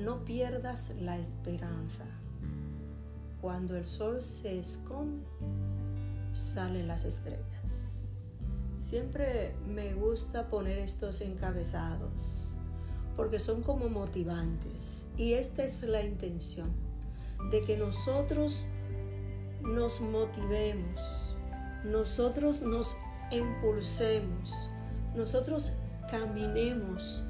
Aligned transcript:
No 0.00 0.24
pierdas 0.24 0.94
la 0.98 1.18
esperanza. 1.18 2.06
Cuando 3.42 3.76
el 3.76 3.84
sol 3.84 4.22
se 4.22 4.58
esconde, 4.58 5.26
salen 6.32 6.88
las 6.88 7.04
estrellas. 7.04 8.10
Siempre 8.78 9.54
me 9.68 9.92
gusta 9.92 10.48
poner 10.48 10.78
estos 10.78 11.20
encabezados 11.20 12.54
porque 13.14 13.38
son 13.38 13.62
como 13.62 13.90
motivantes 13.90 15.04
y 15.18 15.34
esta 15.34 15.64
es 15.64 15.82
la 15.82 16.02
intención 16.02 16.70
de 17.50 17.62
que 17.62 17.76
nosotros 17.76 18.64
nos 19.60 20.00
motivemos, 20.00 21.36
nosotros 21.84 22.62
nos 22.62 22.96
impulsemos, 23.30 24.70
nosotros 25.14 25.72
caminemos 26.10 27.22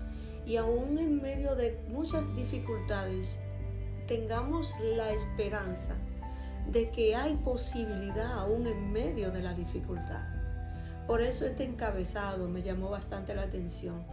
y 0.46 0.56
aún 0.56 0.98
en 0.98 1.20
medio 1.20 1.54
de 1.54 1.78
muchas 1.88 2.34
dificultades 2.34 3.40
tengamos 4.06 4.74
la 4.80 5.12
esperanza 5.12 5.94
de 6.70 6.90
que 6.90 7.16
hay 7.16 7.36
posibilidad 7.36 8.38
aún 8.38 8.66
en 8.66 8.92
medio 8.92 9.30
de 9.30 9.42
la 9.42 9.55
dificultad. 9.55 10.22
Por 11.06 11.20
eso 11.20 11.44
este 11.44 11.64
encabezado 11.64 12.48
me 12.48 12.62
llamó 12.62 12.91
bastante 12.91 13.34
la 13.34 13.42
atención. 13.42 14.05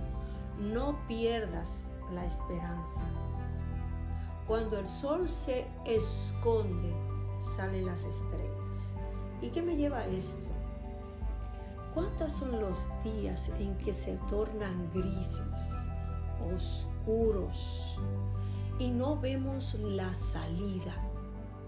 No 0.57 0.97
pierdas 1.07 1.89
la 2.11 2.25
esperanza. 2.25 3.01
Cuando 4.47 4.79
el 4.79 4.87
sol 4.87 5.27
se 5.27 5.67
esconde, 5.85 6.93
salen 7.41 7.85
las 7.85 8.03
estrellas. 8.03 8.95
¿Y 9.41 9.49
qué 9.49 9.61
me 9.61 9.75
lleva 9.75 9.99
a 9.99 10.07
esto? 10.07 10.47
¿Cuántos 11.93 12.33
son 12.33 12.59
los 12.59 12.87
días 13.03 13.49
en 13.59 13.77
que 13.77 13.93
se 13.93 14.17
tornan 14.29 14.89
grises, 14.93 15.86
oscuros, 16.53 17.99
y 18.79 18.89
no 18.89 19.19
vemos 19.19 19.75
la 19.75 20.13
salida 20.13 20.93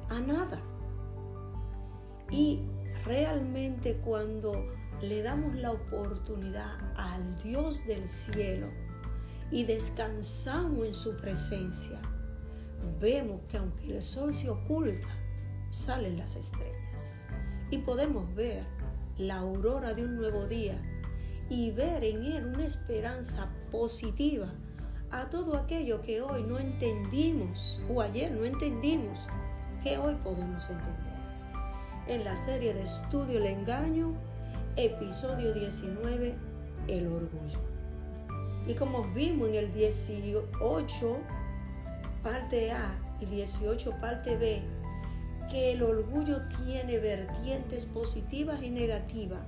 a 0.10 0.20
nada? 0.20 0.62
Y 2.32 2.62
realmente 3.06 3.98
cuando 3.98 4.66
le 5.02 5.22
damos 5.24 5.56
la 5.56 5.72
oportunidad 5.72 6.78
al 6.96 7.38
Dios 7.42 7.86
del 7.88 8.08
cielo 8.08 8.68
y 9.52 9.64
descansamos 9.64 10.86
en 10.86 10.94
su 10.94 11.18
presencia, 11.18 12.00
vemos 13.00 13.42
que 13.48 13.58
aunque 13.58 13.96
el 13.96 14.04
sol 14.04 14.34
se 14.34 14.50
oculta, 14.50 15.08
salen 15.72 16.18
las 16.18 16.36
estrellas 16.36 17.28
y 17.72 17.80
podemos 17.80 18.34
ver 18.36 18.64
la 19.18 19.38
aurora 19.38 19.94
de 19.94 20.04
un 20.04 20.16
nuevo 20.16 20.48
día 20.48 20.82
y 21.50 21.72
ver 21.72 22.04
en 22.04 22.24
él 22.24 22.46
una 22.46 22.66
esperanza 22.66 23.50
positiva 23.72 24.54
a 25.12 25.30
todo 25.30 25.58
aquello 25.58 26.02
que 26.02 26.22
hoy 26.22 26.44
no 26.44 26.60
entendimos 26.60 27.82
o 27.94 28.02
ayer 28.02 28.32
no 28.32 28.46
entendimos 28.46 29.20
que 29.84 29.98
hoy 29.98 30.16
podemos 30.24 30.70
entender. 30.70 31.20
En 32.08 32.24
la 32.24 32.36
serie 32.36 32.74
de 32.74 32.84
estudio 32.84 33.38
El 33.38 33.46
engaño, 33.46 34.14
episodio 34.76 35.54
19, 35.54 36.36
el 36.88 37.08
orgullo. 37.08 37.60
Y 38.68 38.74
como 38.74 39.04
vimos 39.14 39.50
en 39.50 39.56
el 39.56 39.72
18, 39.72 41.18
parte 42.24 42.72
A 42.72 42.98
y 43.20 43.26
18, 43.26 43.92
parte 44.02 44.38
B, 44.38 44.62
que 45.50 45.72
el 45.72 45.82
orgullo 45.82 46.42
tiene 46.66 47.00
vertientes 47.00 47.86
positivas 47.86 48.62
y 48.62 48.70
negativas 48.70 49.42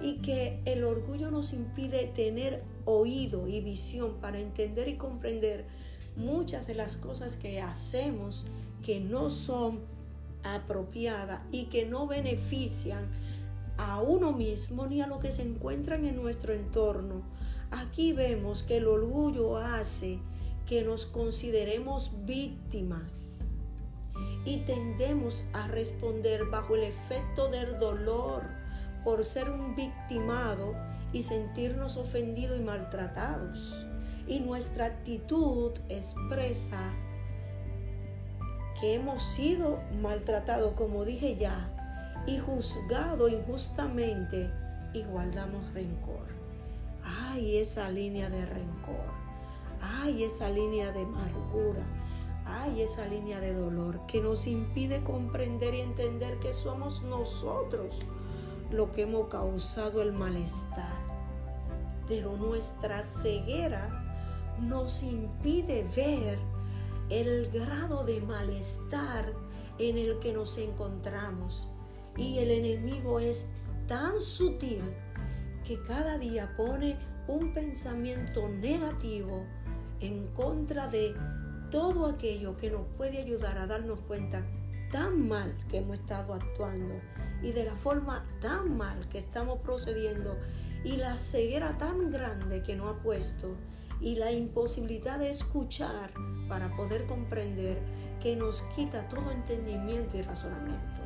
y 0.00 0.18
que 0.18 0.60
el 0.64 0.84
orgullo 0.84 1.30
nos 1.30 1.52
impide 1.52 2.06
tener 2.06 2.62
oído 2.86 3.46
y 3.48 3.60
visión 3.60 4.14
para 4.20 4.40
entender 4.40 4.88
y 4.88 4.96
comprender 4.96 5.66
muchas 6.16 6.66
de 6.66 6.74
las 6.74 6.96
cosas 6.96 7.36
que 7.36 7.60
hacemos 7.60 8.46
que 8.82 9.00
no 9.00 9.28
son 9.28 9.80
apropiadas 10.42 11.42
y 11.52 11.64
que 11.64 11.84
no 11.84 12.06
benefician 12.06 13.06
a 13.76 14.00
uno 14.00 14.32
mismo 14.32 14.86
ni 14.86 15.02
a 15.02 15.06
lo 15.06 15.18
que 15.18 15.32
se 15.32 15.42
encuentran 15.42 16.06
en 16.06 16.16
nuestro 16.16 16.54
entorno. 16.54 17.22
Aquí 17.70 18.12
vemos 18.12 18.62
que 18.62 18.78
el 18.78 18.86
orgullo 18.86 19.58
hace 19.58 20.18
que 20.66 20.82
nos 20.82 21.04
consideremos 21.04 22.12
víctimas 22.24 23.44
y 24.44 24.58
tendemos 24.58 25.44
a 25.52 25.66
responder 25.68 26.46
bajo 26.46 26.76
el 26.76 26.84
efecto 26.84 27.48
del 27.48 27.78
dolor 27.78 28.44
por 29.04 29.24
ser 29.24 29.50
un 29.50 29.74
victimado 29.74 30.74
y 31.12 31.22
sentirnos 31.22 31.96
ofendidos 31.96 32.58
y 32.58 32.62
maltratados. 32.62 33.86
Y 34.26 34.40
nuestra 34.40 34.86
actitud 34.86 35.72
expresa 35.88 36.92
que 38.80 38.94
hemos 38.94 39.22
sido 39.22 39.80
maltratados, 40.02 40.72
como 40.74 41.04
dije 41.04 41.36
ya, 41.36 41.72
y 42.26 42.38
juzgado 42.38 43.28
injustamente 43.28 44.50
y 44.92 45.02
guardamos 45.04 45.72
rencor. 45.72 46.26
Ay, 47.04 47.58
esa 47.58 47.88
línea 47.90 48.28
de 48.28 48.44
rencor. 48.44 49.16
Ay, 49.80 50.24
esa 50.24 50.50
línea 50.50 50.90
de 50.90 51.02
amargura. 51.02 51.84
Ay, 52.44 52.82
esa 52.82 53.06
línea 53.06 53.40
de 53.40 53.54
dolor 53.54 54.06
que 54.06 54.20
nos 54.20 54.46
impide 54.46 55.02
comprender 55.02 55.74
y 55.74 55.80
entender 55.80 56.38
que 56.38 56.52
somos 56.52 57.02
nosotros 57.02 58.00
lo 58.70 58.92
que 58.92 59.02
hemos 59.02 59.28
causado 59.28 60.02
el 60.02 60.12
malestar. 60.12 60.96
Pero 62.08 62.36
nuestra 62.36 63.02
ceguera 63.02 64.02
nos 64.60 65.02
impide 65.02 65.86
ver 65.94 66.38
el 67.10 67.50
grado 67.50 68.04
de 68.04 68.20
malestar 68.20 69.32
en 69.78 69.98
el 69.98 70.18
que 70.18 70.32
nos 70.32 70.58
encontramos. 70.58 71.68
Y 72.16 72.38
el 72.38 72.50
enemigo 72.50 73.20
es 73.20 73.48
tan 73.86 74.20
sutil 74.20 74.94
que 75.64 75.82
cada 75.82 76.18
día 76.18 76.54
pone 76.56 76.96
un 77.28 77.52
pensamiento 77.52 78.48
negativo 78.48 79.44
en 80.00 80.28
contra 80.28 80.88
de 80.88 81.14
todo 81.70 82.06
aquello 82.06 82.56
que 82.56 82.70
nos 82.70 82.86
puede 82.96 83.18
ayudar 83.18 83.58
a 83.58 83.66
darnos 83.66 84.00
cuenta 84.02 84.46
tan 84.90 85.28
mal 85.28 85.56
que 85.68 85.78
hemos 85.78 85.98
estado 85.98 86.34
actuando 86.34 86.94
y 87.42 87.52
de 87.52 87.64
la 87.64 87.76
forma 87.76 88.24
tan 88.40 88.76
mal 88.76 89.08
que 89.08 89.18
estamos 89.18 89.58
procediendo 89.60 90.38
y 90.84 90.96
la 90.96 91.18
ceguera 91.18 91.76
tan 91.78 92.10
grande 92.10 92.62
que 92.62 92.76
nos 92.76 92.94
ha 92.94 93.02
puesto 93.02 93.56
y 94.00 94.16
la 94.16 94.32
imposibilidad 94.32 95.18
de 95.18 95.30
escuchar 95.30 96.12
para 96.48 96.74
poder 96.76 97.06
comprender 97.06 97.82
que 98.20 98.36
nos 98.36 98.62
quita 98.74 99.08
todo 99.08 99.30
entendimiento 99.30 100.16
y 100.16 100.22
razonamiento. 100.22 101.00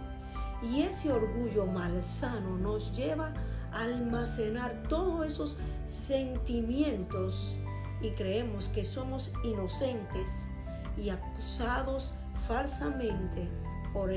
Y 0.63 0.83
ese 0.83 1.11
orgullo 1.13 1.67
malsano 1.67 2.59
nos 2.59 2.95
lleva 2.95 3.33
a 3.73 3.83
almacenar 3.83 4.83
todos 4.89 5.27
esos 5.27 5.59
sentimientos 5.87 7.59
y 8.03 8.11
creemos 8.11 8.69
que 8.69 8.85
somos 8.85 9.33
inocentes 9.45 10.51
y 10.97 11.11
acusados 11.11 12.15
falsamente. 12.47 13.49
Por, 13.93 14.11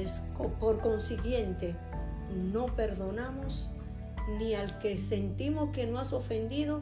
por 0.59 0.79
consiguiente, 0.79 1.75
no 2.51 2.67
perdonamos 2.75 3.69
ni 4.37 4.55
al 4.55 4.79
que 4.79 4.97
sentimos 4.97 5.71
que 5.71 5.85
no 5.85 5.99
has 5.99 6.13
ofendido 6.13 6.81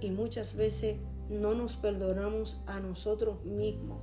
y 0.00 0.10
muchas 0.10 0.54
veces 0.54 0.96
no 1.28 1.54
nos 1.54 1.76
perdonamos 1.76 2.60
a 2.66 2.80
nosotros 2.80 3.44
mismos, 3.44 3.98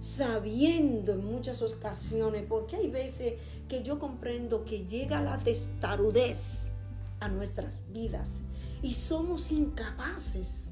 sabiendo 0.00 1.12
en 1.12 1.24
muchas 1.24 1.62
ocasiones, 1.62 2.44
porque 2.48 2.76
hay 2.76 2.88
veces 2.88 3.34
que 3.68 3.82
yo 3.82 3.98
comprendo 3.98 4.64
que 4.64 4.86
llega 4.86 5.22
la 5.22 5.38
testarudez 5.38 6.72
a 7.20 7.28
nuestras 7.28 7.78
vidas 7.92 8.42
y 8.82 8.92
somos 8.92 9.52
incapaces 9.52 10.70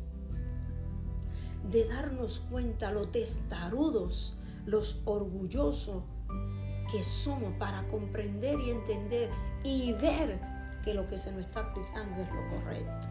de 1.70 1.84
darnos 1.84 2.40
cuenta 2.50 2.90
lo 2.90 3.08
testarudos, 3.08 4.34
los 4.66 5.00
orgullosos 5.04 6.02
que 6.90 7.02
somos 7.02 7.52
para 7.54 7.86
comprender 7.88 8.58
y 8.60 8.70
entender 8.70 9.30
y 9.62 9.92
ver 9.92 10.38
que 10.84 10.94
lo 10.94 11.06
que 11.06 11.18
se 11.18 11.30
nos 11.30 11.46
está 11.46 11.60
aplicando 11.60 12.22
es 12.22 12.28
lo 12.30 12.48
correcto. 12.48 13.08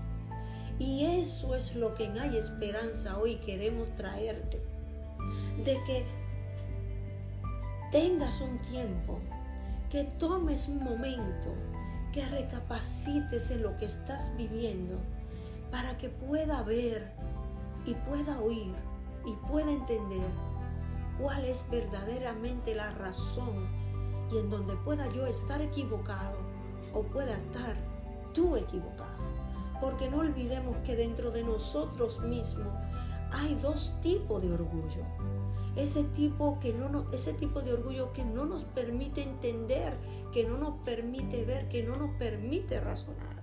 Y 0.80 1.06
eso 1.06 1.56
es 1.56 1.76
lo 1.76 1.94
que 1.96 2.06
en 2.06 2.20
Hay 2.20 2.38
Esperanza 2.38 3.18
hoy 3.18 3.36
queremos 3.38 3.94
traerte. 3.96 4.62
De 5.64 5.78
que 5.86 6.06
tengas 7.92 8.42
un 8.42 8.60
tiempo, 8.62 9.20
que 9.90 10.06
tomes 10.06 10.68
un 10.68 10.84
momento, 10.84 11.54
que 12.14 12.26
recapacites 12.26 13.52
en 13.52 13.64
lo 13.64 13.78
que 13.78 13.86
estás 13.86 14.36
viviendo 14.38 14.98
para 15.72 15.98
que 15.98 16.10
pueda 16.10 16.64
ver 16.64 17.12
y 17.86 17.94
pueda 17.94 18.40
oír 18.40 18.74
y 19.26 19.34
pueda 19.48 19.72
entender 19.72 20.28
cuál 21.20 21.46
es 21.46 21.66
verdaderamente 21.70 22.74
la 22.74 22.92
razón 22.92 23.68
y 24.32 24.38
en 24.38 24.50
donde 24.50 24.76
pueda 24.78 25.12
yo 25.12 25.26
estar 25.26 25.62
equivocado 25.62 26.38
o 26.94 27.04
pueda 27.04 27.36
estar 27.36 27.76
tú 28.34 28.56
equivocado. 28.56 29.20
Porque 29.82 30.10
no 30.10 30.20
olvidemos 30.20 30.78
que 30.78 30.96
dentro 30.96 31.32
de 31.32 31.44
nosotros 31.44 32.20
mismos 32.22 32.68
hay 33.32 33.56
dos 33.56 34.00
tipos 34.02 34.42
de 34.42 34.54
orgullo. 34.54 35.04
Ese 35.76 36.04
tipo, 36.04 36.60
que 36.60 36.74
no, 36.74 37.10
ese 37.12 37.34
tipo 37.34 37.62
de 37.62 37.74
orgullo 37.74 38.12
que 38.12 38.26
no 38.26 38.46
nos 38.46 38.64
permite 38.64 39.24
entender, 39.24 39.96
que 40.34 40.44
no 40.44 40.58
nos 40.58 40.80
permite 40.84 41.46
ver, 41.46 41.70
que 41.70 41.84
no 41.84 41.96
nos 41.96 42.16
permite 42.18 42.80
razonar. 42.82 43.40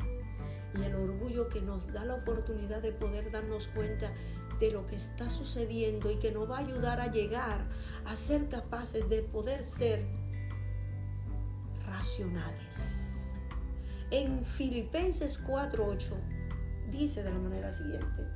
Y 0.78 0.84
el 0.84 0.94
orgullo 0.94 1.49
que 1.49 1.62
nos 1.62 1.90
da 1.93 2.05
la 2.05 2.14
oportunidad 2.14 2.82
de 2.82 2.93
poder 2.93 3.31
darnos 3.31 3.69
cuenta 3.69 4.12
de 4.58 4.70
lo 4.70 4.87
que 4.87 4.97
está 4.97 5.31
sucediendo 5.31 6.11
y 6.11 6.17
que 6.17 6.32
nos 6.32 6.50
va 6.50 6.58
a 6.58 6.61
ayudar 6.61 7.00
a 7.00 7.11
llegar 7.11 7.67
a 8.05 8.17
ser 8.17 8.49
capaces 8.49 9.08
de 9.08 9.23
poder 9.23 9.62
ser 9.62 10.06
racionales. 11.87 13.32
En 14.11 14.44
Filipenses 14.44 15.43
4:8 15.44 16.14
dice 16.91 17.23
de 17.23 17.31
la 17.32 17.38
manera 17.38 17.73
siguiente, 17.73 18.26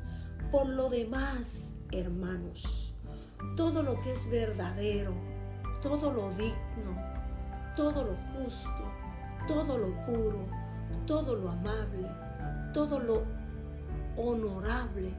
por 0.51 0.67
lo 0.67 0.91
demás, 0.91 1.75
hermanos, 1.93 2.95
todo 3.57 3.83
lo 3.83 4.01
que 4.01 4.13
es 4.13 4.29
verdadero, 4.29 5.15
todo 5.83 6.13
lo 6.13 6.31
digno, 6.31 6.97
todo 7.77 8.05
lo 8.05 8.17
justo, 8.33 8.93
todo 9.47 9.79
lo 9.79 10.05
puro, 10.07 10.47
todo 11.07 11.37
lo 11.37 11.51
amable, 11.51 12.09
todo 12.75 12.99
lo 12.99 13.25
honorable, 14.17 15.15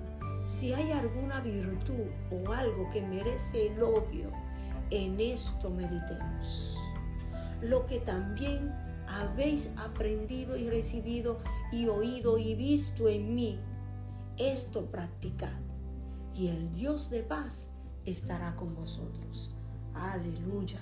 si 0.51 0.73
hay 0.73 0.91
alguna 0.91 1.39
virtud 1.39 2.11
o 2.29 2.51
algo 2.51 2.89
que 2.89 3.01
merece 3.01 3.67
elogio, 3.67 4.31
en 4.89 5.17
esto 5.21 5.69
meditemos. 5.69 6.77
Lo 7.61 7.85
que 7.85 7.99
también 7.99 8.69
habéis 9.07 9.71
aprendido 9.77 10.57
y 10.57 10.69
recibido 10.69 11.39
y 11.71 11.87
oído 11.87 12.37
y 12.37 12.55
visto 12.55 13.07
en 13.07 13.33
mí, 13.33 13.59
esto 14.37 14.87
practicad. 14.87 15.57
Y 16.35 16.47
el 16.47 16.73
Dios 16.73 17.09
de 17.09 17.23
paz 17.23 17.69
estará 18.05 18.57
con 18.57 18.75
vosotros. 18.75 19.55
Aleluya. 19.93 20.81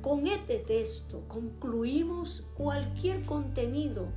Con 0.00 0.26
este 0.26 0.60
texto 0.60 1.28
concluimos 1.28 2.46
cualquier 2.56 3.26
contenido 3.26 4.08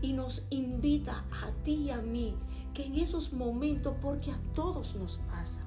y 0.00 0.14
nos 0.14 0.46
invita 0.48 1.26
a 1.30 1.52
ti 1.62 1.74
y 1.74 1.90
a 1.90 2.00
mí 2.00 2.34
que 2.74 2.86
en 2.86 2.96
esos 2.96 3.32
momentos, 3.32 3.94
porque 4.00 4.30
a 4.30 4.40
todos 4.54 4.94
nos 4.96 5.18
pasa, 5.18 5.62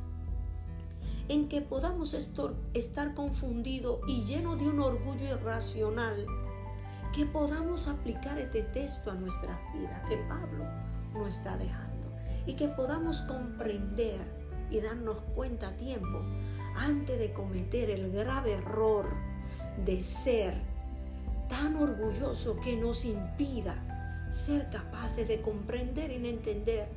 en 1.27 1.47
que 1.47 1.61
podamos 1.61 2.13
estar 2.13 3.13
confundidos 3.13 3.99
y 4.07 4.23
llenos 4.25 4.59
de 4.59 4.67
un 4.67 4.79
orgullo 4.79 5.25
irracional, 5.25 6.25
que 7.13 7.25
podamos 7.25 7.87
aplicar 7.87 8.39
este 8.39 8.63
texto 8.63 9.11
a 9.11 9.15
nuestra 9.15 9.61
vida 9.73 10.03
que 10.09 10.17
Pablo 10.17 10.65
nos 11.13 11.37
está 11.37 11.57
dejando 11.57 12.11
y 12.47 12.53
que 12.53 12.67
podamos 12.67 13.21
comprender 13.21 14.19
y 14.71 14.79
darnos 14.79 15.17
cuenta 15.35 15.69
a 15.69 15.77
tiempo 15.77 16.19
antes 16.75 17.19
de 17.19 17.31
cometer 17.31 17.91
el 17.91 18.11
grave 18.11 18.53
error 18.53 19.07
de 19.85 20.01
ser 20.01 20.55
tan 21.47 21.75
orgulloso 21.75 22.59
que 22.59 22.75
nos 22.75 23.05
impida 23.05 23.92
ser 24.33 24.69
capaces 24.71 25.27
de 25.27 25.41
comprender 25.41 26.11
y 26.11 26.27
entender 26.27 26.87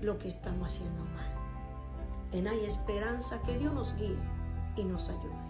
lo 0.00 0.18
que 0.18 0.28
estamos 0.28 0.70
haciendo 0.70 1.04
mal. 1.04 1.30
En 2.32 2.48
hay 2.48 2.64
esperanza 2.64 3.40
que 3.42 3.56
Dios 3.56 3.72
nos 3.72 3.96
guíe 3.96 4.18
y 4.76 4.82
nos 4.82 5.08
ayude. 5.08 5.43